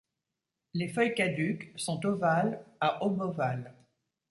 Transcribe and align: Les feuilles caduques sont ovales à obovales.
Les 0.73 0.87
feuilles 0.87 1.13
caduques 1.13 1.73
sont 1.79 2.03
ovales 2.07 2.65
à 2.79 3.03
obovales. 3.05 3.71